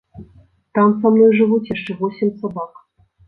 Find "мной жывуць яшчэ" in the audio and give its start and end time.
1.17-1.91